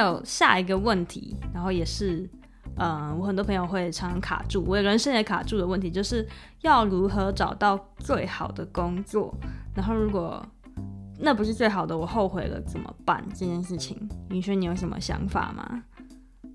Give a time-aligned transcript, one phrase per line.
[0.00, 2.28] 有下一个问题，然后也是，
[2.76, 6.26] 嗯，我很多朋友会常常卡住，我人生也卡住的问题，就是
[6.62, 9.34] 要如何找到最好的工作？
[9.74, 10.44] 然后如果
[11.18, 13.22] 那不是最好的，我后悔了怎么办？
[13.34, 15.82] 这件事情，云轩，你有什么想法吗？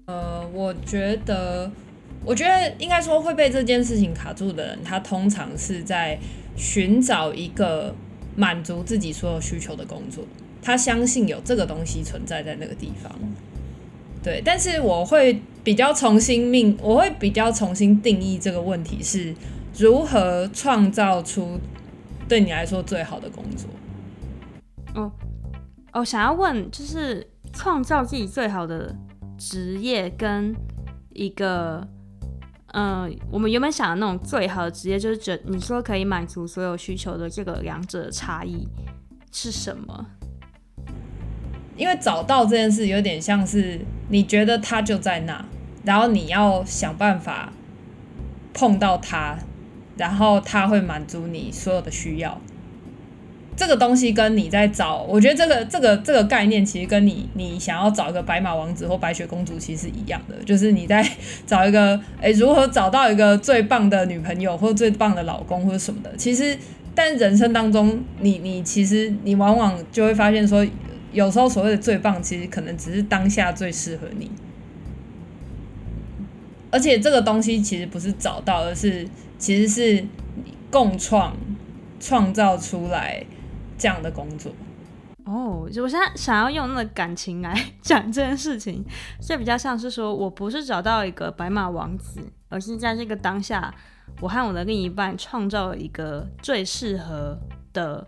[0.08, 1.72] 呃，我觉得，
[2.24, 6.20] 我觉得应该说会被这件事情卡住的人，他通常是在
[6.56, 7.94] 寻找一个
[8.36, 10.24] 满足自己所有需求的工作。
[10.66, 13.12] 他相信有这个东西存在在那个地方，
[14.24, 14.42] 对。
[14.44, 19.36] 但是我会比较重新命，我会比较重新定义这个问题是
[19.78, 21.60] 如何创造出
[22.28, 23.70] 对你来说最好的工作。
[24.96, 25.12] 哦，
[25.94, 28.96] 我想要问，就是创造自己最好的
[29.38, 30.56] 职业跟
[31.12, 31.88] 一个，
[32.74, 38.68] 嗯、我们原本想的那种最好的职业，就是觉你说可以满足所有需求的这个两者的差异
[39.32, 40.08] 是什么？
[41.78, 45.46] 因为找到这件事有点像是你觉得它就在那，
[45.84, 47.52] 然后你要想办法
[48.54, 49.38] 碰到它，
[49.98, 52.40] 然后它会满足你所有的需要。
[53.58, 61.06] 这个东西跟你在找，我觉得这个这个这个概念其实跟你你想要找一个白马王子或白雪公主其实是一样的，就是你在
[61.46, 66.14] 找一个 诶，如何找到一个最棒的女朋友或最棒的老公或者什么的。
[66.18, 66.58] 其实，
[66.94, 70.66] 但人生当中，你你其实你往往就会发现说。
[71.16, 74.30] 有时候所谓的最棒，其实可能只是当下最适合你，
[76.70, 79.08] 而且这个东西其实不是找到，而是
[79.40, 80.06] 其实是
[80.70, 81.34] 共创
[82.02, 83.26] 创造出来
[83.78, 84.52] 这样的工作。
[85.24, 88.84] 哦，就我现在想要用那个感情来讲这件事情，
[89.22, 93.74] 就比较像是说我不是找到一个白马王子，而是在这个当下，
[94.20, 97.40] 我和我的另一半创造了一个最适合
[97.72, 98.06] 的。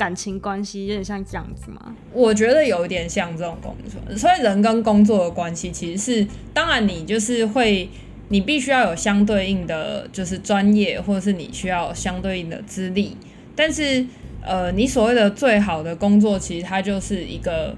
[0.00, 1.94] 感情关系有点像这样子吗？
[2.14, 7.86] 我觉得有一点像这种工作，所以人跟工作的关系其实是，当然你就是会，
[8.30, 13.14] 你必须要有相对应的，就是专业，或者是你需要相对应的资历。
[13.54, 14.06] 但是，
[14.40, 17.76] 呃，你所谓的最好的工作，其实它就是一个，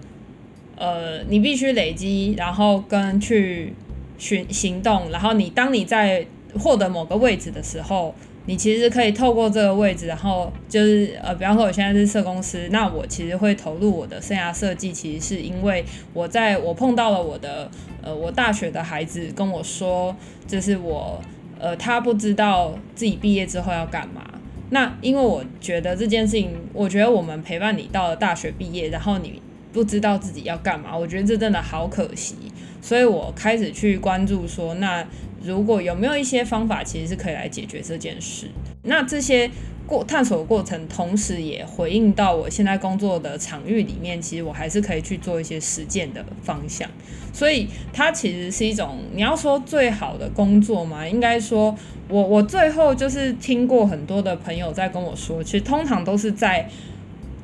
[0.77, 3.75] 呃，你必须累积，然后跟去
[4.17, 6.25] 寻行动，然后你当你在
[6.57, 8.15] 获得某个位置的时候。
[8.47, 17.71] 你其实可以透过这个位置，然后就是呃，比方说我现在是社公司，那我其实会投入我的生涯设计，其实是因为我在我碰到了我的
[18.03, 20.15] 呃，我大学的孩子跟我说，
[20.47, 21.21] 就是我
[21.59, 24.23] 呃，他不知道自己毕业之后要干嘛。
[24.71, 29.41] 那因为我觉得这件事情，我觉得我们陪伴你到了大学毕业，然后你
[29.73, 32.35] 不知道自己要干嘛，我觉得这真的好可惜，
[32.83, 35.07] 所以我开始去关注说那。
[35.45, 38.47] 如果有没有一些方法，其实是可以来解决这件事。
[38.85, 39.51] 那这些
[39.89, 46.89] 过探索过程，同时也回应到我现在工作的场域里面，其实我还是可以去做一些实践的方向。
[47.33, 51.77] 所以它其实是一种，你要说最好的工作嘛，应该说
[52.09, 56.69] 我我最后就是听过很多的朋友在跟我说，其实通常都是在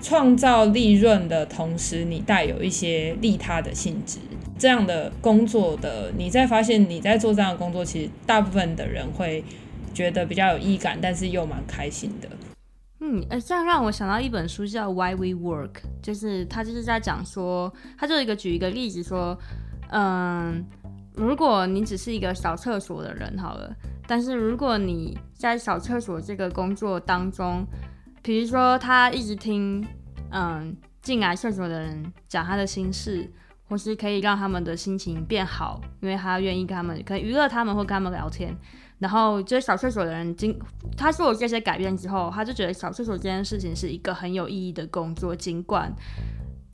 [0.00, 4.18] 创造利润的同时，你带有一些利他的性质。
[4.58, 9.44] 这样的工作的，你在发现你在做这样的工作，其实大部分的人会
[9.94, 12.28] 觉得比较有意感，但是又蛮开心的。
[13.00, 15.68] 嗯，呃，这样让我想到一本书叫《Why We Work》，
[16.02, 19.38] 就是他就是在讲说，他就一个举一个例子说，
[19.90, 20.64] 嗯，
[21.14, 23.72] 如果你只是一个扫厕所的人好了，
[24.08, 27.64] 但是如果你在扫厕所这个工作当中，
[28.22, 29.86] 比如说他一直听，
[30.32, 33.30] 嗯，进来厕所的人讲他的心事。
[33.68, 38.56] 同时可以让他们的心情变好，因为他愿意跟他们，可以娱乐他们或跟他们聊天。
[38.98, 40.58] 然后，就是扫厕所的人经
[40.96, 45.94] 他做了这些改变之后，他就觉得扫厕所这件事情是一个很有意义的工作，尽管。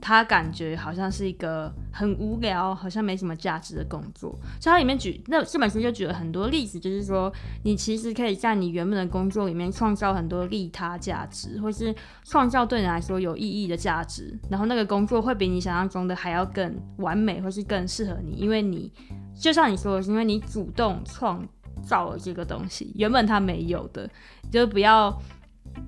[0.06, 4.38] 他感觉好像是一个很无聊，好像没什么价值的工作。
[4.60, 7.32] 所以他里面举那这本书就举了很多例子，就是说
[7.62, 14.38] 你其实可以在你原本的工作里面创造很多利他价值，或是创造对你来说有意义的价值。
[14.50, 18.92] 然后那个工作会比你想象中的还要更完美，或是更适合你，因为你
[19.34, 21.42] 就像你说的是，因为你主动创
[21.82, 24.06] 造了这个东西，原本他没有的，
[24.52, 25.06] 就不要，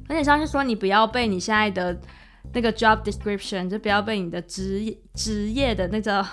[0.09, 1.95] 而且像是说你不要被你现在的。
[2.53, 6.27] 那个 job description 就不要被你的职业职业的那个，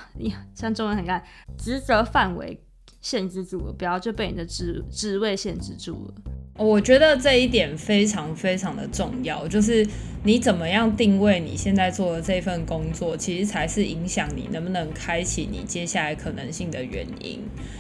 [0.56, 1.24] 像中文很看
[1.58, 2.64] 职责范围
[3.02, 6.14] 限制住了，不要就被你的职职位限制住了。
[6.56, 9.86] 我觉得这一点非常非常的重要，就是
[10.24, 17.40] 你怎么样定位你现在做的这份工作，其实才是影响你能不能开启你接下来可能性的原因。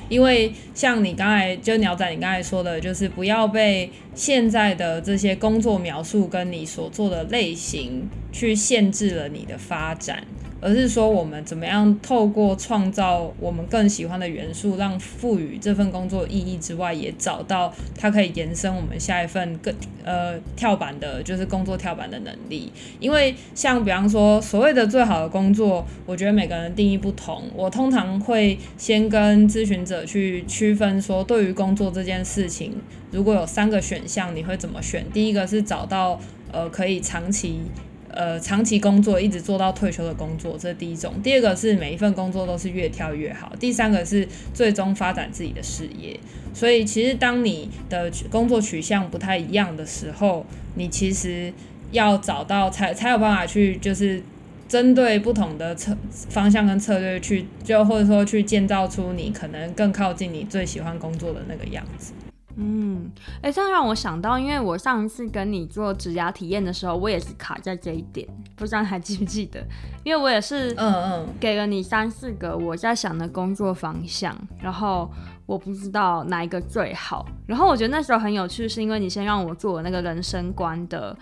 [0.09, 10.25] 因为像你刚才就鸟仔，你刚才说的，就是不要被现在的这些工作描述跟你所做的类型去限制了你的发展。
[10.63, 19.75] 而是说我们怎么样透过创造我们更喜欢的元素，让赋予这份工作意义之外，也找到它可以延伸我们下一份更
[20.05, 22.71] 呃跳板的，就是工作跳板的能力。
[23.01, 27.43] 因为像比方说所谓的最好的工作，我觉得每个人定义不同。
[27.53, 32.71] 我通常会先跟咨询者去区分说，对于工作这件事情，
[33.11, 35.05] 如果有三个选项，你会怎么选？
[35.11, 36.17] 第一个是找到
[36.53, 37.59] 呃可以长期。
[38.15, 41.13] 呃，长期工作一直做到退休的工作，这是第一种。
[41.23, 43.51] 第二个是每一份工作都是越跳越好。
[43.59, 46.19] 第三个是最终发展自己的事业。
[46.53, 50.45] 所以，其实当你的工作取向不太一样的时候，
[50.75, 51.51] 你其实
[51.91, 54.21] 要找到才才有办法去，就是
[54.67, 55.97] 针对不同的策
[56.29, 62.13] 方向跟策略去，就或者说去建造出你可能更靠近你最喜欢工作的那个样子。
[62.55, 69.65] 嗯，哎、欸，这样让我想到，因为我上一次跟你做指甲体验的时候，我也是卡在这一点，不知道你还记不记得？
[70.03, 75.11] 因为我也是，嗯嗯，给了你三四个我在想的工作方向，然后
[75.45, 77.25] 我不知道哪一个最好。
[77.47, 81.17] 然后我觉得那时候很有趣，是因为你先让我做那个人生观的。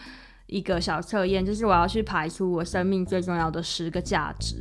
[0.52, 4.58] 一个小测验，就是我要去排出我生命最重要的十个价值，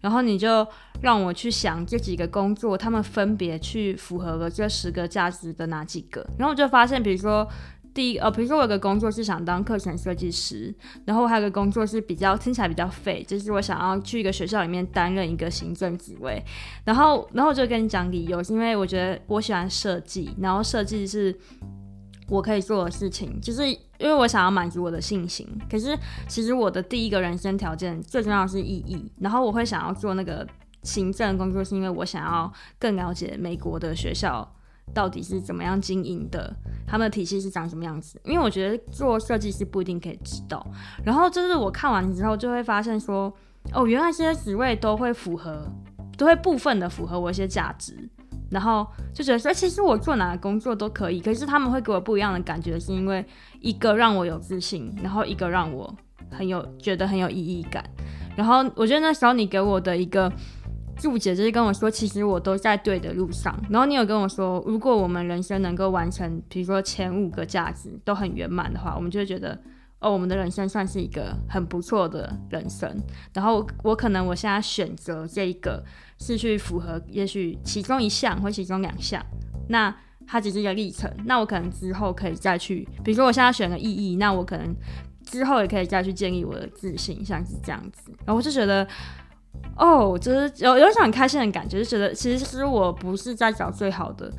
[0.00, 0.66] 然后你就
[1.00, 7.48] 让我去想这几个工作，他们分别去符合了这十个价值的哪几个，然后我就发现，比如说
[7.94, 10.74] 第一，呃，比如说我有个工作是想当课程设计师，
[11.06, 16.44] 然后我还有个工作是比较听起来比较废，就是我想要去一个学校里面担任一个行政职位，
[16.84, 21.34] 然后，然后我就跟你讲理由，是因为我觉得我喜欢设计，然后设计是。
[22.32, 23.62] 我可以做的事情，就是
[24.00, 25.46] 因为我想要满足我的信心。
[25.70, 29.12] 可是其实我的第一个人生条件最重要是意义。
[29.20, 30.46] 然后我会想要做那个
[30.82, 34.50] 行政工作，是因为我想要更了解美国的学校
[34.94, 36.56] 到底是怎么样经营的，
[36.86, 38.20] 他们的体系是长什么样子。
[38.24, 40.66] 因为我觉得做设计师不一定可以知道。
[41.04, 43.32] 然后就是我看完之后就会发现说，
[43.72, 45.70] 哦，原来这些职位都会符合，
[46.16, 48.08] 都会部分的符合我一些价值。
[48.50, 53.24] 然后就觉得说，其实我做哪个工作都可以，可是他们会给我不一样的感觉，是因为
[53.60, 55.94] 一个让我有自信，然后一个让我
[56.30, 57.84] 很有觉得很有意义感。
[58.36, 60.32] 然后我觉得那时候你给我的一个
[60.96, 63.58] 注解就是跟我说，其实我都在对的路上。
[63.70, 69.58] 然后你有跟我说，如果我们人生能够完成，比如说前五个价值都很圆满的话，我们就会觉得。
[70.00, 72.90] 哦，我们的人生算是一个很不错的人生。
[73.34, 75.84] 然后我，可能我现在选择这一个
[76.18, 79.24] 是去符合，也许其中一项或其中两项，
[79.68, 79.94] 那
[80.26, 81.10] 它只是一个历程。
[81.26, 84.74] 那我可能之后可以再去，比如说我现在选了意义，那我可能
[85.22, 88.10] 之后也可以再去建立我的自信，像是这样子。
[88.24, 88.86] 然后我就觉得，
[89.76, 94.32] 哦，就是有有一种很开心的感觉，就觉得其实我不是在找最好的。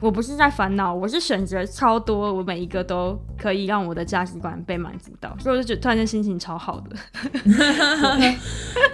[0.00, 6.96] 我不是在烦恼，我是选择超多，我每一个都可以让我的价值观被满足到，所以我就觉得突然间心情超好的。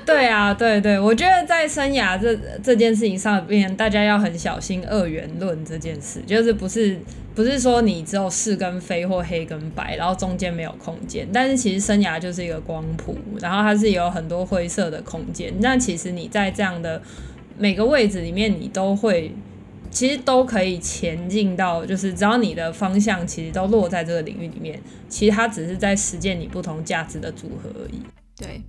[0.06, 6.98] 对啊，对对，我觉得在生涯这这件事情上面，大家要很小心二元论这件事，就是不是
[7.34, 17.02] 不是说你只有是跟非或黑跟白，然后中间没有空间，但是其实生涯就是一个光谱，然后它是有很多灰色的空间，那其实你在这样的
[17.58, 19.34] 每个位置里面，你都会。
[19.94, 28.02] 其实都可以前进到，就是只要你的方向其实都落在这个领域里面，其实它只是在实践你不同价值的组合而已。
[28.36, 28.60] 对，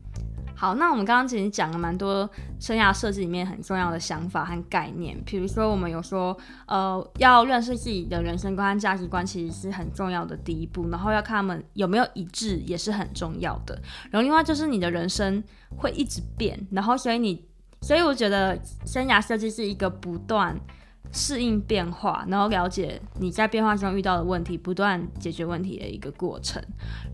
[0.53, 2.29] 好，那我们刚刚其实讲了蛮多
[2.59, 13.73] 生涯设计里面很重要的想法和概念，比如说我们有说，呃，要认识自己的人生观和价值观其实是很重要的第一步，然后要看他们有没有一致也是很重要的。
[14.11, 15.43] 然后另外就是你的人生
[15.75, 17.43] 会一直变，然后所以你，
[17.81, 18.55] 所以我觉得
[18.85, 20.55] 生涯设计是一个不断。
[21.15, 26.61] 适应变化，然后了解你在变化中遇到的问题，不断解决问题的一个过程。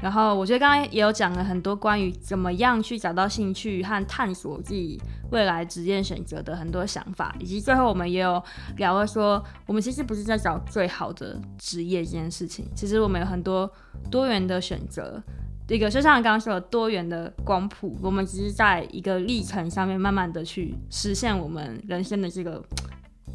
[0.01, 8.43] 然后我觉得刚刚也有讲了很多关于怎么样去找到兴趣和探索自己未来职业选择的很多想法，以及最后我们也有
[8.77, 13.71] 聊了说，我们其实不是在找最好的职业这件事情，其实我们有很多
[14.09, 15.21] 多元的选择。
[15.69, 22.61] 一个就像刚刚说的多元的光谱，我们只是在一个历程上面慢慢的去实现我们人生的这个。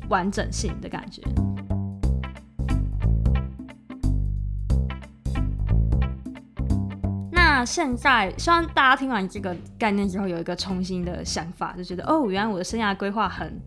[0.09, 1.23] 完整性的感觉。
[7.31, 13.59] 那现在，希望大家听完这个概念之后，有一个重新的想法，就觉得哦，原来我的生涯规划很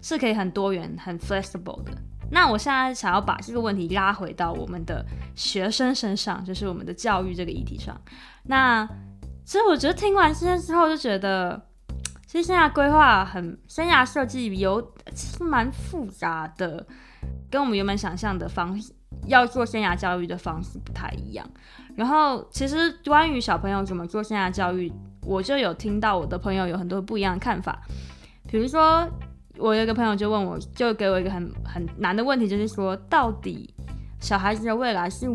[0.00, 1.92] 是可以很多元、很 flexible 的。
[2.30, 8.00] 那我现在想要把这个问题拉回到我们的学生身上，就是我们的教育这个议题上。
[8.44, 8.88] 那
[9.44, 11.60] 其实我觉得听完这些之后，就觉得。
[12.32, 14.80] 其实生涯规划很，生涯设计有
[15.14, 16.86] 其实蛮复杂的，
[17.50, 18.90] 跟我们原本想象的方式，
[19.26, 21.46] 要做生涯教育的方式不太一样。
[21.94, 24.90] 然后，其实关于小朋友怎么做生涯教育，
[25.26, 27.82] 我就有听到我的朋友有很多不一样的看法。
[28.48, 29.06] 比如说，
[29.58, 33.74] 我有一个朋友就问我，就给我一个很很难的问题，就是说，到底
[34.20, 35.28] 小孩子的未来是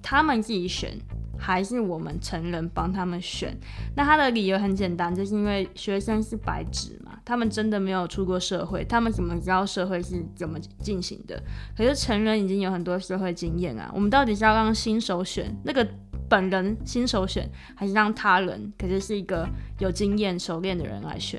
[0.00, 0.96] 他们自己选，
[1.44, 3.54] 还是我们成人帮他们选？
[3.94, 11.38] 那他的理由很简单，就是因为学生是白纸嘛，他们真的没有出过社会，他们怎么知道社会是怎么进行的？
[11.76, 15.86] 可是成人已经有很多社会经验啊，我们到底是要让新手选那个
[16.30, 19.46] 本人新手选，还是让他人，可是是一个
[19.80, 21.38] 有经验、熟练的人来选？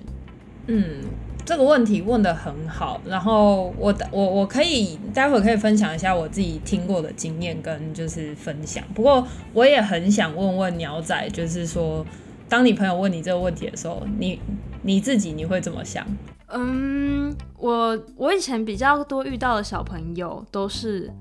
[0.68, 1.02] 嗯。
[1.48, 8.84] 这个问题问得很好，然后我我我可以待会可以分享一下我自己听过的经验跟就是分享。
[8.96, 12.04] 不过我也很想问问鸟仔，就是说，
[12.50, 14.42] 当你朋友问你这个问题的时候，你
[14.82, 16.04] 你自己你会怎么想？
[16.48, 21.14] 嗯，我我以前比较多遇到的小朋友都是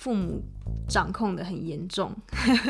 [0.00, 0.42] 父母
[0.88, 2.10] 掌控得很严重。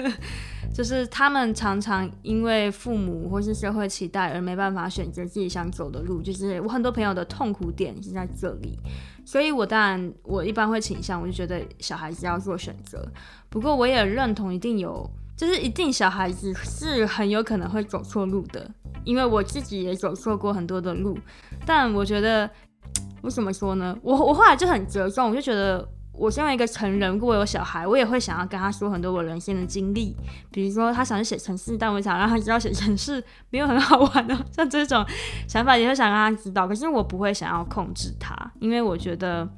[0.75, 8.77] 就是他们常常因为父母或是社会期待而没办法选择自己想走的路，就是我很多朋友的痛苦点是在这里，
[9.25, 13.07] 所以我当然我一般会倾向，我就觉得小孩子要做选择。
[13.49, 18.69] 不过我也认同一定有，就是一定小孩子是很有可能会走错路的，
[19.05, 21.17] 因为我自己也走错过很多的路。
[21.65, 22.51] 但我觉得，
[23.23, 23.97] 我怎么说呢？
[24.03, 25.89] 我我后来就很折中，我就觉得。
[26.21, 30.15] 我身为一个成人，如果有小孩，我也会想要跟他说很多我人生的经历。
[30.51, 35.03] 比如说，他想去写城市，但我想让他知道写城市没有很好玩的，像这种
[35.49, 36.69] 想法也会想让他知道。
[36.69, 39.49] 可是我不会想要控制他，因为我觉得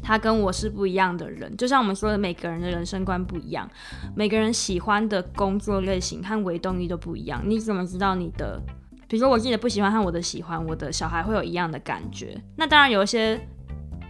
[0.00, 1.56] 他跟我是不一样的人。
[1.56, 3.68] 就像我们说的，每个人的人生观不一样，
[4.14, 7.42] 每个人喜欢的工作类型和维动力都不一样。
[7.44, 8.62] 你怎么知道你的？
[9.08, 12.40] 比如说，我自己的不喜欢和我的喜欢，我的小孩会有一样的感觉？
[12.54, 13.40] 那当然有一些。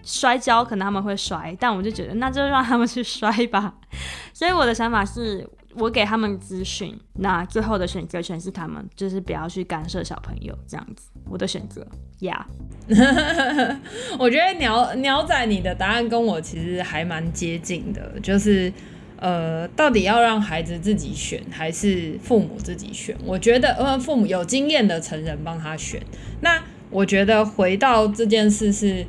[0.02, 3.74] 摔跤可能他们会摔，但我就觉得那就让他们去摔吧。
[4.32, 11.10] 所以我的想法是，我给他们资讯，那最后的选择权是他们，就是不要去干涉小朋友这样子。
[11.28, 11.86] 我的选择
[12.20, 12.46] 呀
[12.88, 13.76] ，yeah.
[14.18, 18.72] 我觉得鸟鸟仔你的答案跟我其实还蛮接近的，就是
[19.18, 23.14] 呃，到底要让孩子自己选，还是父母自己选？
[23.24, 26.02] 我觉得呃，父母有经验的成人帮他选。
[26.40, 29.04] 那我觉得回到这件事是。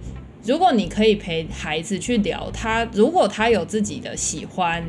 [0.45, 4.83] 如果你可以陪孩子去聊他，如果他有自己的喜欢，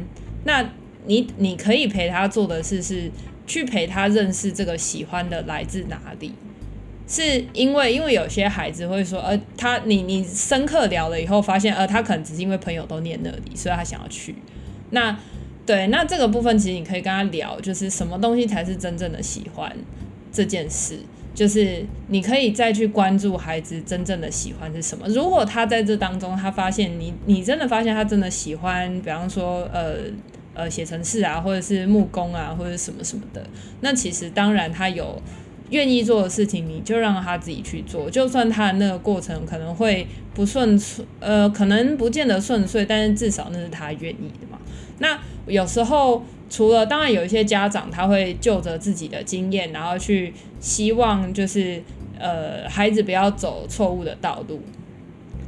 [0.45, 0.65] 那
[1.07, 3.11] 你你可以陪他做的事是
[3.47, 6.33] 去陪他认识这个喜欢的来自哪里，
[7.07, 14.35] 是因为因为有些孩子会说，呃，他你你深刻聊了以后发现，呃，他可能只是因为朋友都念那里，所以他想要去。
[14.91, 15.19] 那
[15.67, 19.71] 对，那这个部分其实你可以跟他聊，就是什么东西才是真正的喜欢
[20.33, 20.99] 这件事。
[21.35, 25.09] 就是你可以再去关注孩子真正的喜欢是什么。
[25.09, 29.95] 如果他在这当中，他发现你，你真的发现他真的喜欢，比方说，呃
[30.53, 33.43] 呃，写程式啊，或者是木工啊，或者什么什么的，
[33.81, 35.23] 那其实当然他有
[35.71, 38.11] 愿意做的事情，你就让他自己去做。
[38.11, 40.79] 就算他的那个过程可能会不顺，
[41.19, 44.59] 呃，可能不见得顺遂，但是至少那是他愿意的嘛。
[44.99, 46.23] 那有时候。
[46.53, 51.83] 除了当然有一些家长他会就着自己的经验，然后去希望就是
[52.19, 54.61] 呃孩子不要走错误的道路。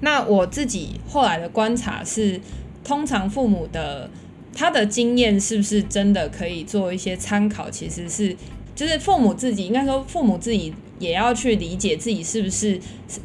[0.01, 2.41] 那我自己后来的观察是，
[2.83, 4.09] 通常父母的
[4.55, 7.71] 他的经验是不是真的可以做一些参考？
[7.71, 8.35] 其实是
[8.75, 12.81] 就是父母自己应该说父母自己也要去理解自己是不是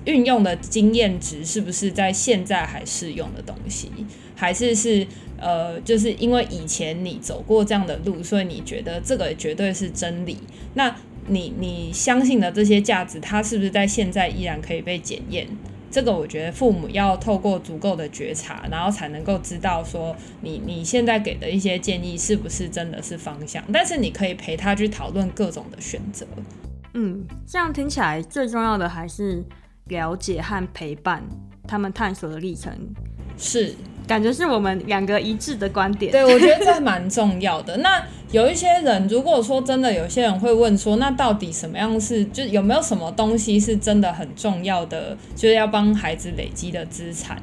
[0.05, 3.91] 运用的经验值是不是在现在还适用的东西，
[4.35, 5.07] 还是是。
[5.41, 10.38] 呃，就是因为以前你走过这样的路，所以你觉得这个绝对是真理。
[10.73, 10.93] 那
[11.27, 15.47] 你你相信的这些价值，它是不是在现在依然可以被检验？
[15.89, 23.63] 这个我觉得父母要透过足够的觉察，然后才能够知道说你你现在给的一些建议是不是真的是方向。
[23.71, 26.27] 但是你可以陪他去讨论各种的选择。
[26.93, 29.43] 嗯，这样听起来最重要的还是
[29.86, 31.24] 了解和陪伴
[31.67, 32.74] 他们探索的历程。
[33.38, 33.75] 是。
[34.08, 36.12] 感觉是我们两个一致的观点。
[36.12, 37.77] 对，我觉得这 蛮重要的。
[37.77, 47.38] 那有一些人，如果说真的，有些人会问说，那到底什么样是，就有没有什么东西是真的很重要的，就是要帮孩子累积的资产？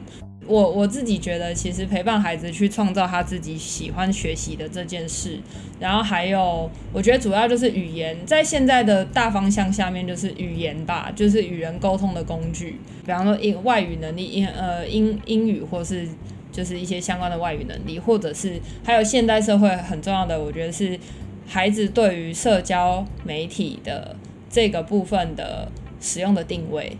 [0.46, 5.38] 我我自己觉得，其实陪伴孩子去创造他自己喜欢学习的这件事，
[5.78, 16.08] 然后还有，我觉得主要就是语言，在现在的大方向下面，就是语言吧，就是与人沟通的工具，比方说英外语能力，英呃英英语或是。
[16.52, 20.98] 就是一些相关的外语能力，或者是还有现代社会很重要的，我觉得是
[21.46, 24.16] 孩子对于社交媒体的
[24.48, 26.96] 这个部分的使用的定位，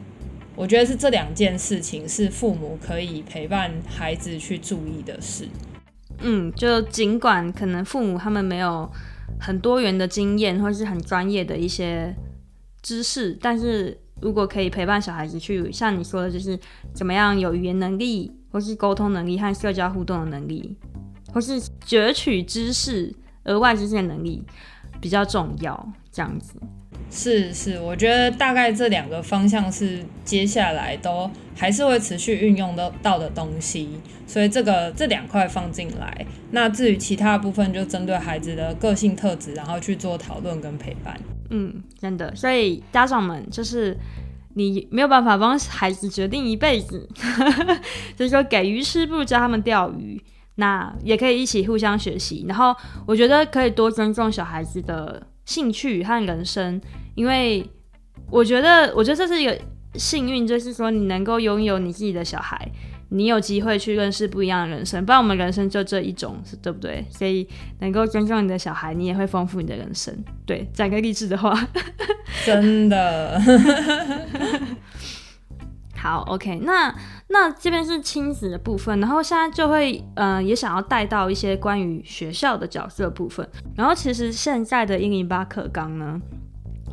[0.56, 5.46] 我觉得是这两件事情是父母可以陪伴孩子去注意的事。
[6.20, 8.90] 嗯，就尽管可能父母他们没有
[9.38, 12.16] 很多元的经验，或是很专业的一些
[12.80, 13.36] 知识。
[13.38, 16.58] 但是如果可以陪伴小孩子去，像你说的，就是
[16.94, 20.74] 怎么样有语言能力，或是沟通能力和社交互动的能力，
[21.34, 24.42] 或是攫取知识、额外知识的能力
[25.02, 26.54] 比较重要，这样子。
[27.10, 36.26] 是是，我觉得大概这两个方向是接下来都还是会持续运用的到的东西，所以这个这两块放进来。
[36.50, 41.18] 那至于其他部分，就针对孩子的个性特质，然后去做讨论跟陪伴。
[41.50, 43.96] 嗯，真的，所以家长们就是
[44.54, 47.08] 你没有办法帮孩子决定一辈子，
[48.16, 50.20] 就是说给鱼吃不如教他们钓鱼，
[50.56, 52.44] 那也可以一起互相学习。
[52.48, 52.74] 然后
[53.06, 55.24] 我觉得可以多尊重小孩子的。
[55.46, 56.78] 兴趣和人生，
[57.14, 57.66] 因为
[58.30, 59.58] 我觉得，我觉得这是一个
[59.94, 62.70] 幸运，就是说你能够拥有你自己的小孩，
[63.08, 65.06] 你有机会去认识不一样的人生。
[65.06, 67.06] 不然我们人生就这一种，对不对？
[67.10, 67.48] 所以
[67.78, 70.14] 能够尊重你的小孩，你也会丰富你的人生。
[70.44, 71.56] 对，讲个励志的话，
[72.44, 73.40] 真的。
[75.96, 76.94] 好，OK，那
[77.28, 83.46] 那这边是亲子的部分，然后现在就会，嗯、也想要带到一些关于学校的角色部分。
[83.74, 86.20] 然后其实现在的一零八课纲呢，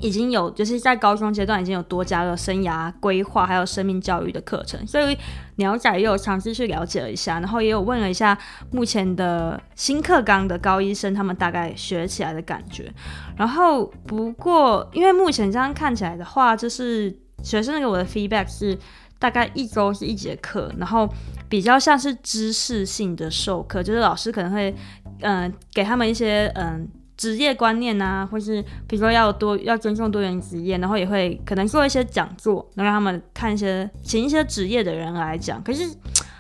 [0.02, 5.16] 已经有就是在高中阶段已经有多加了生涯规划还有生命教育的课程，所以
[5.58, 8.36] 鸟仔也有尝试去了解了一下，然后也有问了一下
[8.72, 12.92] 目前的新课纲的高一生他们大概学起来的感觉。
[13.38, 18.76] 然后不过因为目前这样看起来的话，就是学生给我的 feedback 是。
[19.24, 21.08] 大概一周是一节课，然后
[21.48, 24.76] 比较像是知识性的授课，就是老师可能会，
[25.22, 35.90] 嗯、给他们一些嗯、职业观念啊，或是比如说要多要尊重多元职业，然后也会可能做一些讲座，能让他们看一些请一些职业的人来讲，可是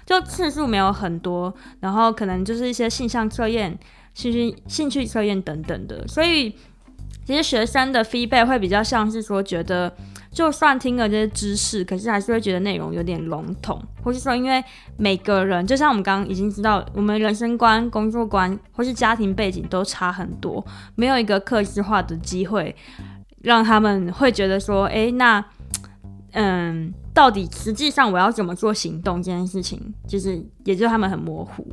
[0.05, 3.79] 就次数没有很多，然后可能就是一些性向测验、
[4.13, 6.53] 兴趣兴趣测验等等的，所以
[7.25, 9.95] 其实学生的 feedback 会比较像是说觉得。
[10.33, 14.61] 就算听了这些知识，可是还是会觉得内容有点笼统，或是说，因为
[14.97, 20.65] 每个人就像我们刚刚已经知道，我们人生观、工作观或是家庭背景都差很多，
[20.95, 22.75] 没有一个客制化的机会，
[23.43, 25.45] 让他们会觉得说，哎，那，
[26.33, 26.93] 嗯。
[27.13, 31.63] 到底实际上我要怎么做行动这件事情，就是也就他们很模糊，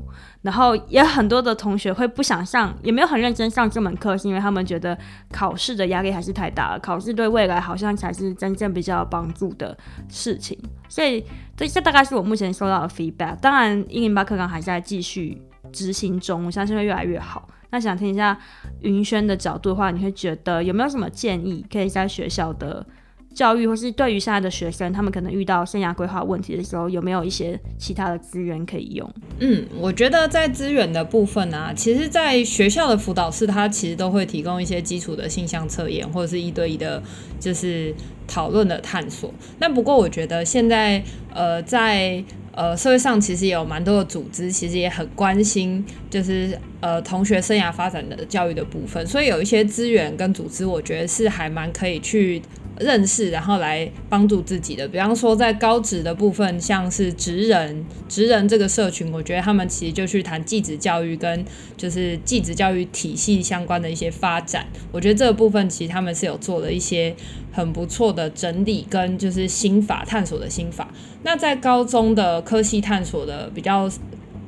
[0.43, 4.95] 然后也很多的同学会不想上，也没有很认真上这门课，是因为他们觉得
[5.33, 9.75] 考试的压力还是太大了，考试对未来好像才是真正比较有帮助的
[10.11, 10.59] 事情。
[10.91, 11.25] 所以
[11.57, 13.35] 这这大概是我目前收到的 feedback。
[13.41, 15.41] 当然，一零八课纲还在继续
[15.73, 17.49] 执行中，我相信会越来越好。
[17.71, 18.39] 那想听一下
[18.83, 22.87] 云轩的角度的话，你会觉得有没有什么建议可以在学校的？
[23.35, 29.09] 教育，或是对于现在的学生，他们可能遇到生涯规划问题的时候，有没有一些其他的资源可以用？
[29.39, 37.01] 嗯，我觉得在资源的部分啊，其实，在学校的辅导室，他其实都会提供一些基础的性向测验，或者是一对一的，
[37.39, 37.95] 就是
[38.27, 39.33] 讨论的探索。
[39.59, 49.07] 那不过，我觉得现在，呃，在呃社会上，其实也有蛮多的组织，其实也很关心，就是呃同学生涯发展的教育的部分。
[49.07, 52.43] 所以有一些资源跟组织，我觉得是还蛮可以去。
[52.81, 54.89] 认识，然后来帮助自己的。
[54.89, 61.45] 比方说，在高职的部分，像是职人、职人这个社群，我觉得他们其实就去谈技职教育跟
[61.77, 64.67] 就是技职教育体系相关的一些发展。
[64.91, 67.15] 我觉得这个部分其实他们是有做了一些
[67.53, 70.89] 很不错的整理跟就是心法探索的心法。
[71.23, 73.91] 那在高中的科系探索的比较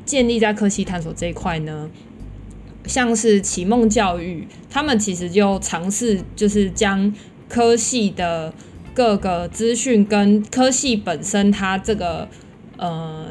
[0.06, 1.90] 建立在科系探索这一块呢，
[2.86, 7.12] 像是启梦教育，他们其实就尝试就是将。
[7.52, 8.50] 科系的
[8.94, 12.26] 各个资讯跟科系本身，它这个
[12.78, 13.26] 呃，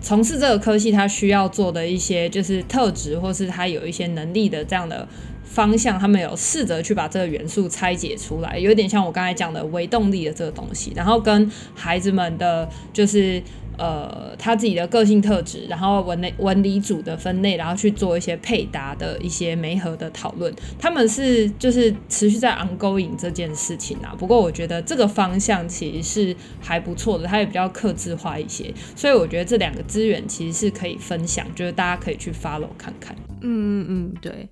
[0.00, 5.06] 从事这个科系它需要做的一些就是特质，或是它有一些能力的这样的
[5.44, 13.42] 方向，他们有试着去把这个元素拆解出来，有点像我刚才讲的微动力的这个东西，然后跟孩子们的就是。
[13.78, 20.52] 呃，他自己的个性特质，然后文类文理组的分类，然后去做一些配搭的一些媒合的讨论。
[20.78, 24.14] 他们是就是持续在 ongoing 这件事情啊。
[24.18, 28.74] 不过我觉得这个方向其实是还不错的，它也比较克制化一些。
[28.96, 33.14] 所以我觉得这两个资源其实是可以分享，就是大家可以去 follow 看看。
[33.42, 34.48] 嗯嗯嗯，对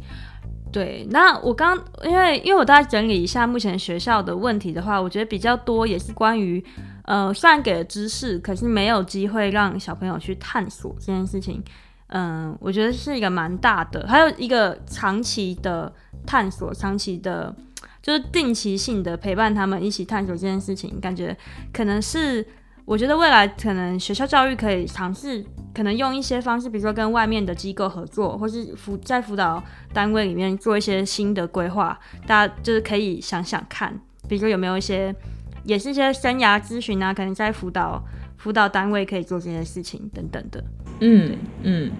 [0.70, 1.06] 对。
[1.10, 6.64] 那我刚因为因为我大概整理一下目前学校的问题的话，我觉得比较多也是关于。
[7.06, 11.62] 呃，虽然给了知识，可是没有机会让小朋友去探索这件事情。
[12.08, 15.92] 嗯、我觉得是一个蛮大的，还有一个长期的
[16.24, 17.52] 探索，长期的，
[18.00, 21.36] 就是定期性的陪伴他们一起探索这件事情，感觉
[21.72, 22.46] 可能是
[22.84, 29.60] 我觉得未来可能学校教育可以尝试，可能用一些方式，比如说跟外面的机构合作，或是辅在辅导
[29.92, 33.92] 单位里面做一些新的规划，大家就是可以想想看，
[34.28, 35.12] 比如说有没有一些，
[35.66, 38.02] 也是一些生涯咨询啊，可能在辅导
[38.36, 40.64] 辅导单位可以做这些事情等等的。
[41.00, 41.90] 嗯嗯，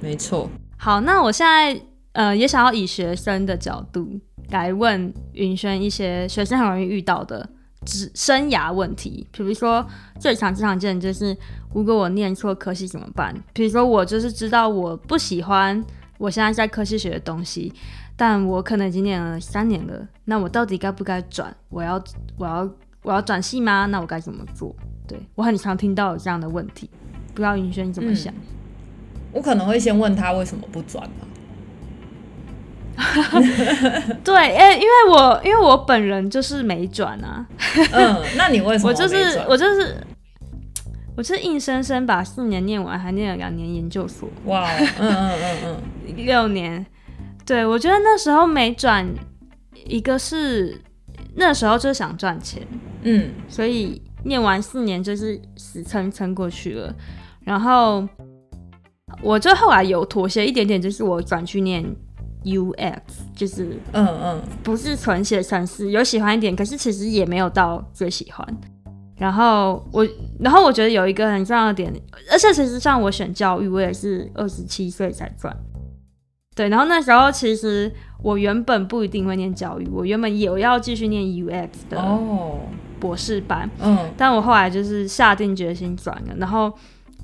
[0.00, 0.48] 没错。
[0.76, 1.80] 好，那我现在
[2.12, 7.48] 呃也想要以学生的角度来问云轩一些学生很容易遇到的
[7.86, 9.84] 职生涯问题，比如说
[10.20, 11.36] 最常最常见的就是，
[11.74, 13.34] 如果我念错科系怎么办？
[13.52, 15.82] 比如说我就是知道我不喜欢
[16.18, 17.72] 我现在在科系学的东西，
[18.16, 21.54] 但我可能已经念了三年了，那我到底该不该转？
[21.70, 22.02] 我要
[22.36, 22.70] 我要
[23.04, 23.86] 我要转系吗？
[23.86, 24.74] 那我该怎么做？
[25.06, 26.90] 对，我很常听到有这样的问题，
[27.32, 28.34] 不知道云轩你怎么想？
[28.34, 28.42] 嗯
[29.34, 31.26] 我可能会先问他为什么不转吧。
[34.22, 37.44] 对，哎、欸，因为我因为我本人就是没转啊。
[37.90, 38.90] 嗯，那你为什么？
[38.90, 39.96] 我就是我就是
[41.16, 44.28] 我就是硬生生把四年念完，还念了两年研究所。
[44.44, 45.76] 哇，嗯嗯嗯嗯，
[46.24, 46.86] 六年。
[47.44, 49.04] 对，我觉得那时候没转，
[49.84, 50.80] 一个是
[51.36, 52.62] 那时候就是想赚钱，
[53.02, 56.94] 嗯，所以念完四年就是死撑撑过去了，
[57.40, 58.08] 然后。
[59.22, 61.84] 我就后来有妥协一点点，就是我转去念
[62.42, 62.98] UX，
[63.32, 68.44] 就是嗯嗯，不是纯写程式，有喜欢一点，可是其实也没有到最喜欢。
[69.16, 70.04] 然后我，
[70.40, 71.92] 然后我觉得有一个很重要的点，
[72.32, 75.56] 而且其实像我选教育，我也是二十七岁才转。
[76.54, 82.02] 对，然后那时候其实我原本不一定会念教育，我原本有要继续念 UX 的
[82.98, 86.72] 博士班，嗯，但我后来就是下定决心转了，然后。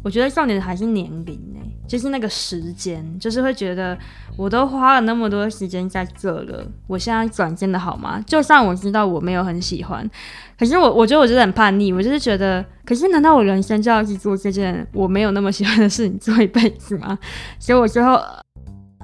[0.02, 3.94] 我觉得重点还是年龄呢，就是那个时间，就是会觉得
[4.34, 8.18] 我都花了那么多时间在这了，我现在转真的好吗？
[8.26, 10.10] 就算我知道我没有很喜欢，
[10.58, 17.18] 可是我我觉得我就是很叛逆，我就是觉得，可是难道我人生就要去做这件我没有那么喜欢的事情做一辈子吗？
[17.58, 18.18] 所以我最后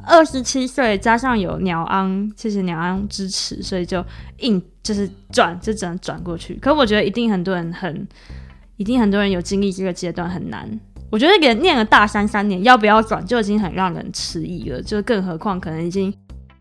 [0.06, 4.02] 二十七岁加上有鸟昂，谢谢鸟昂支持，所以就
[4.38, 6.54] 硬就是转，就只能转过去。
[6.54, 8.06] 可我觉得一定很多人很。
[8.78, 10.68] 一定很多人有经历这个阶段很难，
[11.10, 16.12] 我觉得给念了大三三年，要不要转就已经很让人迟疑了，就更何况可能已经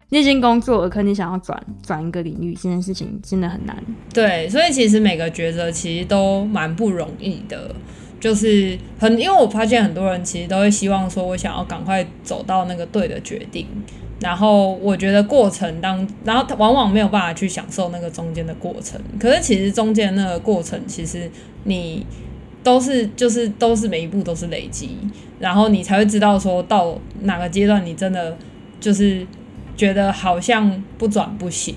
[0.08, 3.75] 你已经工作了，可你想要转转一个领域，这件事情真的很难。
[4.13, 7.75] 对，所以其实每个抉择其实都蛮不容易的，
[8.19, 13.67] 就是很因为我发现很多人其实都会希望说，我想要赶快走到那个对的决定。
[14.21, 18.99] 然后我觉得过程当，然后往往没有办法去享受那个中间的过程。
[19.19, 21.30] 可是其实中间那个过程，其实
[21.65, 22.06] 你
[22.63, 24.97] 都是就是都是每一步都是累积，
[25.38, 28.36] 然后你才会知道说到哪个阶段你真的
[28.80, 29.28] 就是
[29.75, 31.75] 觉得好像不转不行。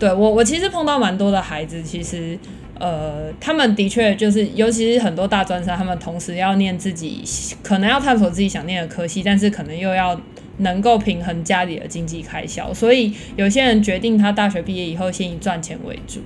[0.00, 2.36] 对，我我其实碰到蛮多的孩子，其实
[2.78, 7.22] 呃他们的确就是，尤其是很多大专生，他们同时要念自己
[7.62, 10.20] 可能要探索自己想念的科系，但是可能又要。
[10.60, 16.18] 能够平衡家里的经济开销，所以有些人决定他大学毕业以后先以赚钱为主。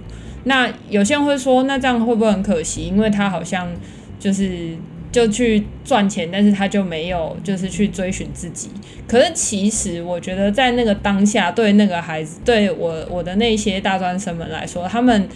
[0.45, 2.87] 那有些人会说，那这样会不会很可惜？
[2.87, 3.71] 因为他好像
[4.19, 4.75] 就是
[5.12, 8.71] 就去赚钱，但是他就没有就是去追寻自己。
[9.07, 15.29] 可是其实我觉得在那个当下，对那个孩子，对我我的那些大专生们来说，他们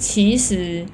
[0.00, 0.84] 其实。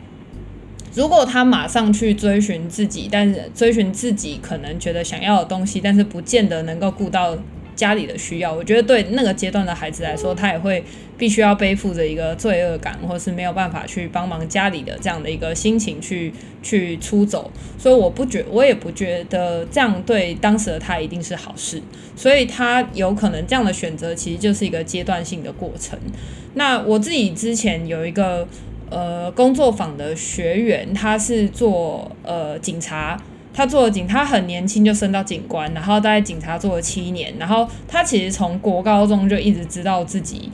[0.94, 7.36] 如果他马上去追寻自己，但是追寻自己可能觉得想要的东西，但是不见得能够顾到
[7.74, 8.50] 家里的需要。
[8.50, 10.82] 我觉得对那个阶段的孩子来说，他也会
[11.18, 16.32] 必须要背负着一个罪恶感，或是没有办法去帮忙家里的这样的一个心情去
[16.64, 17.52] 去出走。
[17.76, 21.82] 所以我不觉，我也不觉得这样对当时的他一定是好事。
[22.16, 25.98] 所以他有可能这样的选择，其实就是一个阶段性的过程。
[26.54, 28.48] 那我自己之前有一个。
[28.88, 33.20] 呃，工作坊的学员，他是做呃警察，
[33.52, 40.48] 他做了警，他很年轻就升到警官，然后在警察做了七年，然后他其实从国高中就一直知道自己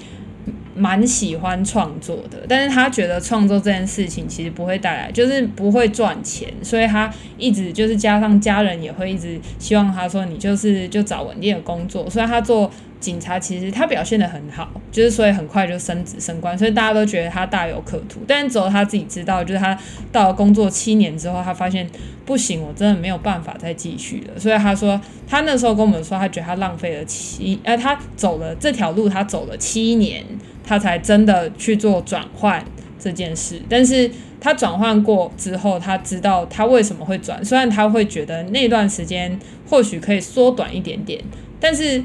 [0.74, 12.70] 蛮喜欢创作的，但是他觉得创作这件事情其实不会带来，就是不会赚钱，所以他一直就是加上家人也会一直希望他说，你就是就找稳定的工作，所以他做。
[13.02, 18.20] 警察其实他表现得很好，就是所以很快就升职升官，所以大家都觉得他大有可图。
[18.28, 19.76] 但是只有他自己知道，就是他
[20.12, 21.84] 到了工作七年之后，他发现
[22.24, 24.38] 不行，我真的没有办法再继续了。
[24.38, 30.24] 所以他说，他那时候跟我们说，他觉得他浪费了七，呃，他走了这条路，他走了七年，
[30.64, 32.64] 他才真的去做转换
[33.00, 33.60] 这件事。
[33.68, 34.08] 但是
[34.40, 39.36] 他转换过之后，他知道他为什么会转，虽然他会觉得那段时间
[39.68, 41.20] 或许可以缩短一点点，
[41.58, 42.02] 但是。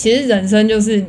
[0.00, 1.04] 其实人生就是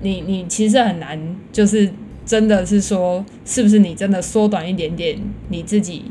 [0.00, 1.16] 你，你其实很难，
[1.52, 1.88] 就是
[2.26, 5.16] 真的是说，是不是你真的缩短一点点，
[5.50, 6.06] 你自己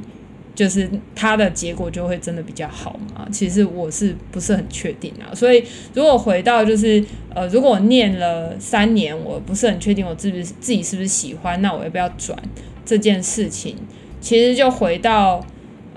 [0.55, 3.27] 就是它的结果就会真的比较好嘛？
[3.29, 5.35] 其实我是不是很确定啊？
[5.35, 5.61] 所以
[5.93, 7.03] 如果回到就是
[7.35, 12.41] 呃，如果念了三年，我不是很确定我自不自己是不是喜欢，那我要不要转
[12.85, 13.75] 这件事情？
[14.21, 15.45] 其实就回到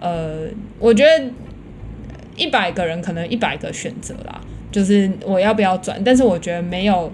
[0.01, 0.49] 呃，
[0.81, 1.31] 我觉得
[2.35, 4.41] 一百个人可能一百个选择啦，
[4.71, 6.03] 就是我要不要转？
[6.05, 7.11] 但是我觉得没有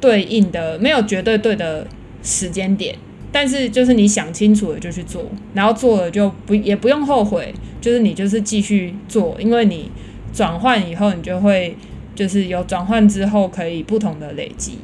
[0.00, 1.86] 对应的，没有绝对对的
[2.22, 2.96] 时间点。
[3.32, 9.88] 但是就是你想清楚了就去做，然后做了就不也不用后悔，就是你就是继续做，因为你
[10.32, 11.76] 转换以后你就会
[12.14, 14.78] 就是有转换之后可以不同的累积，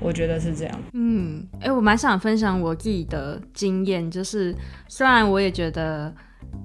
[0.00, 0.80] 我觉得是这样。
[0.94, 4.54] 嗯，哎、欸，我蛮想分享我自己的经验，就是
[4.88, 6.14] 虽然我也觉得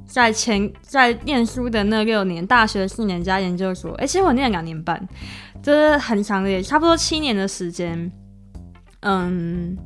[0.05, 5.07] 在前在念书的那六年，大学四年加研究所，哎、其实我念了两年半，
[5.61, 8.11] 就是很长的，差不多七年的时间，
[9.01, 9.77] 嗯。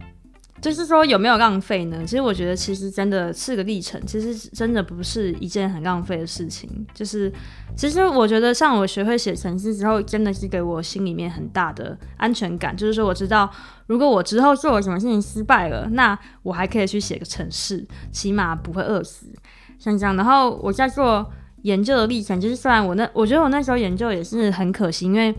[0.62, 2.04] 就是说有没有浪费呢？
[2.06, 6.70] 其实我觉得，其实真的是个历程，其实真的不是一件很浪费的事情。
[6.94, 7.34] 就是
[7.76, 12.78] 其实我觉得，像我学会写程式之后，真的是给我心里面很大的安全感。
[12.78, 13.52] 就是说，我知道
[13.88, 19.34] 如果我之后做了什么事情失败了，那我还可以去写个程式，起码不会饿死。
[19.82, 21.30] 像这样，然后我在做
[21.64, 25.36] 研究的历程，就是虽然我那我觉得我那时候研究也是很可惜，因为。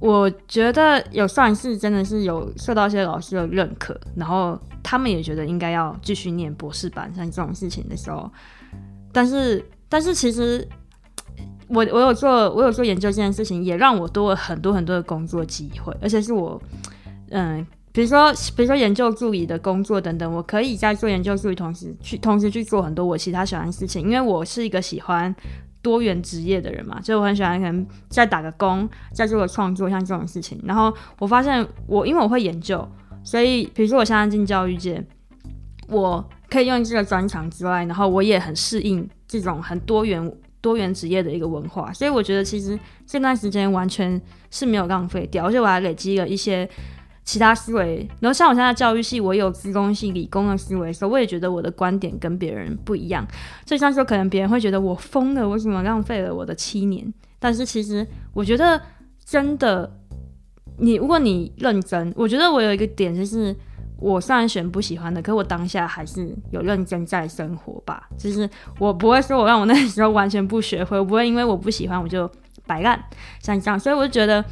[0.00, 8.30] 我觉得有算是真的是有受到一些老师的认可，然后他们也觉得应该要继续念博士班，像这种事情的时候，
[9.12, 10.64] 但是但是其实
[11.66, 16.62] 我我有做我有做研究这件事情，也让我多了很多很多的工作机会，而且是我
[17.30, 17.66] 嗯，
[17.98, 25.34] 比如说比如说研究助理的工作等等，我可以在做研究助理同时去同时去做很多我其他喜欢的事情，因为我是一个喜欢。
[25.80, 30.60] 多元职业的人嘛，就我很喜欢，可能在打个工，在做个创作，像这种事情。
[30.64, 32.86] 然后我发现，我因为我会研究，
[33.22, 35.02] 所以比如说我现在进教育界，
[35.88, 41.92] 我可以用这个专长之外，然后我也很适应这种很多元多元职业的一个文化。
[41.92, 46.68] 所以我觉得其实这段时间完全是没有浪费掉，而且我还累积了一些。
[47.28, 53.22] 其他思维，然后像我现在教育系，我有资工系理工的思维，所以我也觉得我的观点跟别人不一样。
[53.66, 57.12] 就像说，可能别人会觉得我疯了，为什么浪费了我的七年？
[57.38, 58.80] 但是其实我觉得
[59.22, 59.92] 真的，
[60.78, 63.54] 你如果你认真，我觉得我有一个点就是，
[63.98, 68.08] 我虽然选不喜欢的，可我当下还是有认真在生活吧。
[68.16, 72.26] 就是我不会说我让我那时候完全不学会，我不会因为我不喜欢我就
[72.66, 72.98] 摆烂，
[73.42, 73.78] 像这样。
[73.78, 74.42] 所以我就觉得。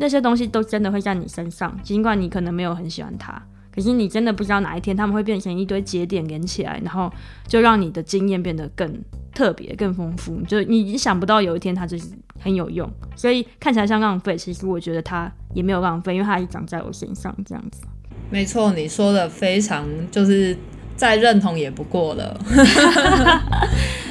[0.00, 7.12] 那些东西都真的会在你身上，尽管你可能没有很喜欢它，可是你真的不知道哪一天他们会变成一堆节点连起来，然后
[7.46, 8.90] 就让你的经验变得更
[9.34, 10.40] 特别、更丰富。
[10.48, 12.06] 就你想不到有一天它就是
[12.40, 17.82] 很有用，所以看起来像浪费，其实我觉得它也没有浪费，因为它还是长在我身上这样子。
[18.30, 20.56] 没错，你说的非常，就是
[20.96, 22.40] 再认同也不过了。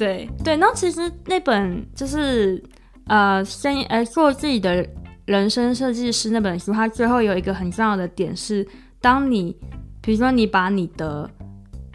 [0.00, 2.62] 对对，那其实那本就是
[3.06, 4.88] 呃，先呃做自己的
[5.26, 8.66] 人生设计师那本书，它最后有一个很重要的点是，
[8.98, 9.54] 当你
[10.00, 11.28] 比如说你把你的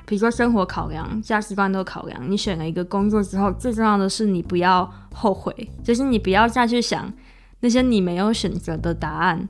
[0.06, 5.52] 比如说生活考量、价值观都考量，你选了一个工作之后，最重要的是你不要后悔，
[5.84, 7.12] 就是你不要再去想
[7.60, 9.50] 那些你没有选择的答案，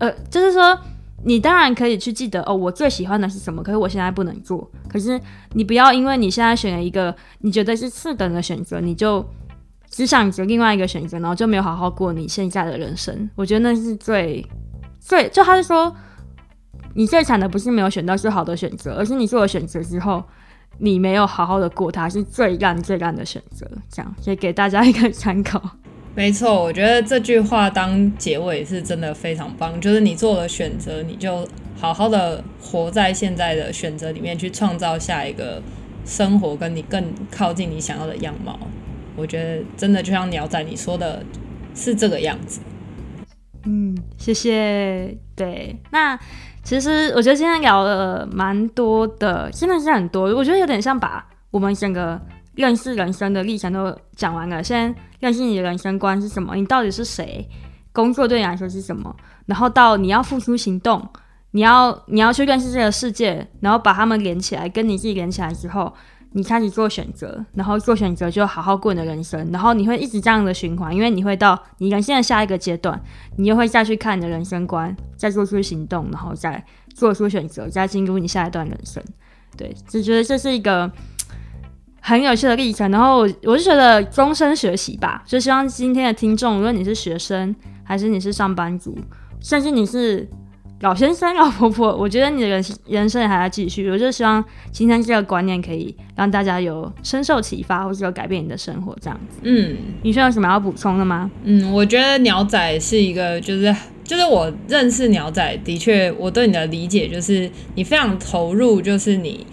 [0.00, 0.76] 呃，就是说。
[1.24, 3.62] 你当然可以去记得哦，我最喜欢的是什么？
[3.62, 4.70] 可是我现在不能做。
[4.88, 5.20] 可是
[5.52, 9.24] 你不要因为你现在选了一个你觉得是次等的选择，你就
[9.90, 13.28] 只想着另外一个选择，然后就没有好好过你现在的人生。
[13.34, 14.46] 我觉得那是最
[15.00, 15.92] 最就他是说，
[16.94, 20.22] 你最惨的不是没有选到最好的选择，而是你做了选择之后，
[20.78, 23.68] 你没有好好的过它，是最烂最烂的选择。
[23.90, 25.60] 这样，所以给大家一个参考。
[26.18, 29.80] 没错，我觉得这句话当结尾是真的非常棒。
[29.80, 35.62] 就是你做了选择，你就好好的活在现在的选择里面，去创造下一个
[36.04, 38.58] 生活，跟你更靠近你想要的样貌。
[39.14, 41.22] 我觉得真的就像鸟仔你说的，
[41.72, 42.58] 是这个样子。
[43.66, 45.16] 嗯，谢谢。
[45.36, 46.18] 对，那
[46.64, 50.34] 其实我觉得今天聊了蛮多的，真的是很多。
[50.34, 52.20] 我觉得有点像把我们整个。
[52.58, 56.54] 认识人生的历程都讲完了，先认识你的人生观是什么？
[56.54, 57.48] 你到底是谁？
[57.92, 59.14] 工作对你来说是什么？
[59.46, 61.04] 然后到你要付出行动，
[61.50, 65.92] 你要你要去认识这个世界，然后把他们连起来，跟你自己连起来之后，
[66.32, 73.02] 你开始做选择，然后做选择就好好过你的人生，然后你会一直这样的循环，因为你会到你人生的下一个阶段，
[73.36, 79.02] 你又会再去看你的人生观，再做出行动，然后再做出选择，再进入你下一段人生。
[79.56, 80.92] 对，只觉得这是一个。
[82.08, 82.90] 很有趣的历程。
[82.90, 88.96] 然后我我就觉得终身学习吧，就希望今天的听众，无论你是学生还是你是上班族，
[89.40, 90.28] 甚至你是。
[90.80, 93.90] 老先生、老婆婆，我觉得你的人人生也还要继续。
[93.90, 99.40] 我就希望今天这个观念可以让大家有深受启发，或者有改变你的生活这样子。
[99.42, 101.28] 嗯，你需要有什么要补充的吗？
[101.42, 109.44] 嗯，我觉得鸟仔是一个，就是就是我认识鸟仔，的确，我对你的理解就是你非常投入，就是你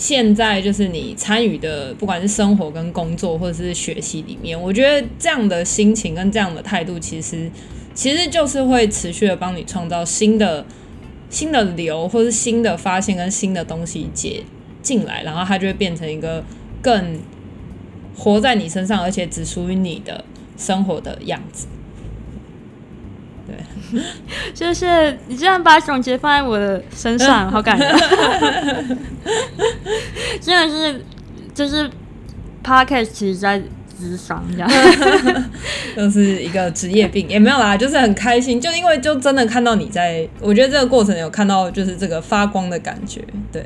[0.00, 7.50] 现在就是你参与的，不管是生活跟工作或者是学习里面，我觉得这样的心情跟这样的态度，其实。
[7.92, 10.64] 其实就是会持续的帮你创造新的
[11.28, 14.42] 新的流，或是新的发现跟新的东西接
[14.80, 16.42] 进来，然后它就会变成一个
[16.80, 17.18] 更
[18.16, 20.24] 活在你身上，而且只属于你的
[20.56, 21.66] 生活的样子。
[23.90, 24.02] 对，
[24.54, 27.88] 就是你这样把总结放在我的身上，好感动。
[30.40, 31.04] 真的是，
[31.54, 31.90] 就是
[32.64, 33.62] Podcast 其实在。
[34.00, 34.66] 智商一样，
[35.94, 43.22] 就是一个职业病，也没有啦，就是很开心，就因为就真的看到你在，我觉得这个过程有看到就是这个发光的感觉，
[43.52, 43.62] 对，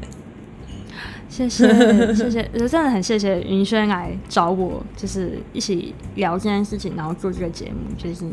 [1.28, 1.68] 谢谢
[2.12, 8.24] 谢谢，我真的很谢谢云轩来找我，就是一起聊这件事情，然后做这个节目，就是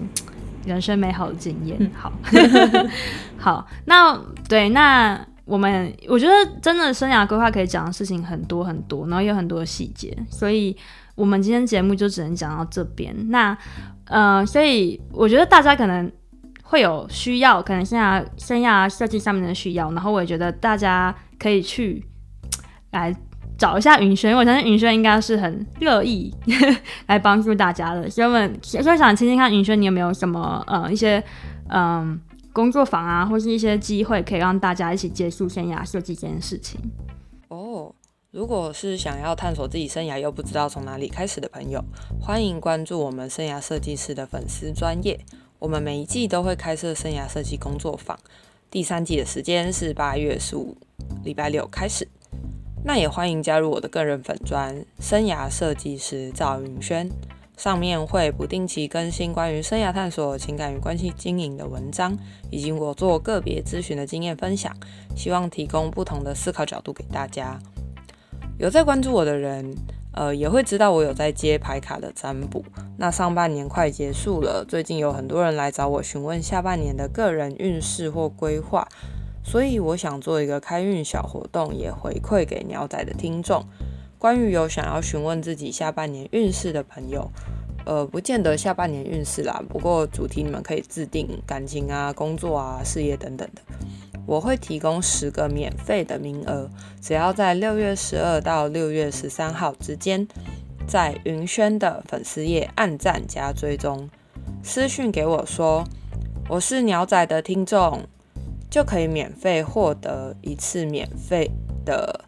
[0.66, 1.92] 人生美好的经验。
[1.94, 2.12] 好，
[3.38, 4.18] 好，那
[4.50, 10.76] 对，那我们我觉得真的生涯规划可以讲的事情很多很多，然后有很多的细节，所以。
[11.14, 13.14] 我们今天节目就只能讲到这边。
[13.30, 13.56] 那，
[14.06, 16.10] 呃，所以我觉得大家可能
[16.64, 19.92] 会有需要，可能生涯生涯设计上面的需要。
[19.92, 22.04] 然后我也觉得大家可以去
[22.92, 23.14] 来
[23.62, 26.34] 找一下云轩，因为我相信云轩应该是很乐意
[27.06, 28.10] 来帮助大家的。
[28.10, 31.24] 所以我们所以想听听看云轩，你有没有什么呃一些
[31.70, 32.20] 嗯、
[32.52, 36.82] 工作坊啊，或是一些机会，可以让大家一起接触生涯设计这件事情。
[37.50, 37.94] 哦。
[38.32, 41.84] 如果是想要探索自己生涯又不知道从哪里开始的朋友，
[42.20, 45.20] 欢迎关注我们生涯设计师的粉丝专业。
[45.60, 48.18] 我们每一季都会开设生涯设计工作坊，
[48.72, 50.78] 第三季的时间是八月十五
[51.24, 52.08] 礼拜六开始。
[52.84, 57.10] 那也欢迎加入我的个人粉专生涯设计师赵云轩，
[57.56, 62.18] 上面会不定期更新关于生涯探索、情感与关系经营的文章，
[62.50, 64.76] 以及我做个别咨询的经验分享，
[65.16, 67.60] 希望提供不同的思考角度给大家。
[68.58, 69.76] 有在关注我的人，
[70.14, 72.66] 呃，也会知道我有在接牌卡的占卜。
[72.98, 78.88] 那上半年快结束了，最近有很多人来找我询问下半年的个人运势或规划，
[79.44, 83.64] 所以我想做一个开运小活动，也回馈给鸟仔的听众。
[84.18, 87.32] 关于有想要询问自己下半年运势的朋友，
[87.86, 93.62] 呃，不见得下半年运势啦，不过主题你们可以自定，感情啊、工作啊、事业等等的。
[94.28, 96.70] 我会提供十个免费的名额，
[97.02, 100.28] 只要在六月十二到六月十三号之间，
[100.88, 104.08] 在云轩的粉丝页按赞加追踪，
[104.64, 105.84] 私讯给我说
[106.48, 108.04] 我是鸟仔的听众，
[108.72, 111.52] 就可以免费获得一次免费
[111.86, 112.26] 的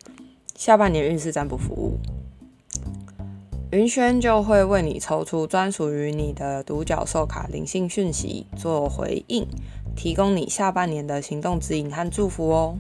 [0.56, 1.98] 下半年运势占卜服务。
[3.72, 9.48] 云轩就会为你抽出专属于你的独角兽卡灵性讯息做回应。
[9.96, 12.76] 提供你下半年的行动指引和祝福哦。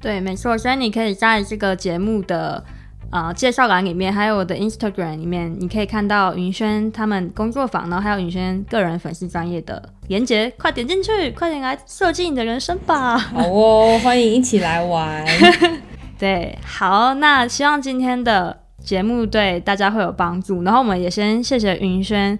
[0.00, 2.64] 对，没错，所以你可以在这个节目的
[3.10, 13.18] 呃介绍栏里面，还有我的 Instagram 里面，你可以看到云轩他们工作坊，然后还有云轩个人粉丝专业的连接，快点进去，快点来设计你的人生吧！
[13.18, 15.24] 好哦，欢迎一起来玩。
[16.18, 22.38] 对，好，那希望今天的节目对大家会有帮助，然后我们也先谢谢云轩。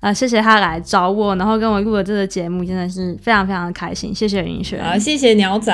[0.00, 4.12] 啊、呃，谢谢他来找我，然后跟我录了这个节目，真的是非常非常的开心。
[4.12, 5.72] 谢谢云轩，啊，谢谢鸟仔，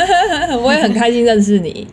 [0.64, 1.86] 我也很开心认识你。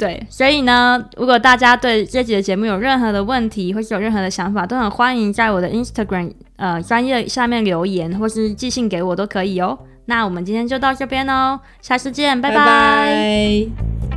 [0.00, 9.78] 对，所以呢，如果大家对这集的节目有任何的问题，或是有任何的想法，都很欢迎在我的 Instagram 呃专业下面留言，或是寄信给我都可以哦。
[10.06, 14.09] 那我们今天就到这边哦，下次见，拜拜。